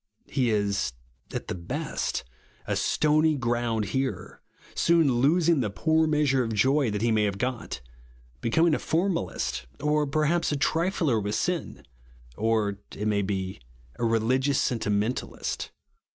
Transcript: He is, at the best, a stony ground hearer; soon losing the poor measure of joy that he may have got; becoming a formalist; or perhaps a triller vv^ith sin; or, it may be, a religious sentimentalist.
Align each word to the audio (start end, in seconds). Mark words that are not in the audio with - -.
He 0.25 0.49
is, 0.49 0.93
at 1.31 1.47
the 1.47 1.53
best, 1.53 2.23
a 2.65 2.75
stony 2.75 3.37
ground 3.37 3.85
hearer; 3.93 4.41
soon 4.73 5.17
losing 5.21 5.59
the 5.59 5.69
poor 5.69 6.07
measure 6.07 6.43
of 6.43 6.53
joy 6.55 6.89
that 6.89 7.03
he 7.03 7.11
may 7.11 7.25
have 7.25 7.37
got; 7.37 7.81
becoming 8.41 8.73
a 8.73 8.79
formalist; 8.79 9.67
or 9.79 10.07
perhaps 10.07 10.51
a 10.51 10.57
triller 10.57 11.17
vv^ith 11.21 11.35
sin; 11.35 11.85
or, 12.35 12.79
it 12.95 13.07
may 13.07 13.21
be, 13.21 13.59
a 13.99 14.03
religious 14.03 14.59
sentimentalist. 14.59 15.69